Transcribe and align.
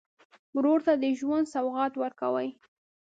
ورور 0.55 0.79
ته 0.85 0.93
د 1.03 1.05
ژوند 1.19 1.51
سوغات 1.53 1.93
ورکوې. 1.97 2.49